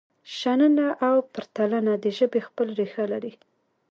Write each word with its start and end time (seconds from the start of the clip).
شننه 0.37 0.87
او 1.07 1.15
پرتلنه 1.33 1.93
د 2.03 2.05
ژبې 2.17 2.39
خپل 2.47 2.67
ریښه 2.79 3.05
لري. 3.11 3.33